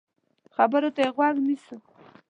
[0.55, 1.75] خبرو ته يې غوږ نیسو.